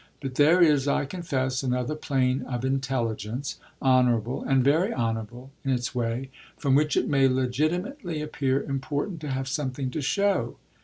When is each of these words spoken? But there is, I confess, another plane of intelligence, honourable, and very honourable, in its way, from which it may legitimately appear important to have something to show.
But 0.19 0.33
there 0.33 0.63
is, 0.63 0.87
I 0.87 1.05
confess, 1.05 1.61
another 1.61 1.93
plane 1.93 2.41
of 2.49 2.65
intelligence, 2.65 3.59
honourable, 3.83 4.41
and 4.41 4.63
very 4.63 4.91
honourable, 4.91 5.51
in 5.63 5.69
its 5.69 5.93
way, 5.93 6.31
from 6.57 6.73
which 6.73 6.97
it 6.97 7.07
may 7.07 7.27
legitimately 7.27 8.19
appear 8.19 8.63
important 8.63 9.19
to 9.21 9.29
have 9.29 9.47
something 9.47 9.91
to 9.91 10.01
show. 10.01 10.55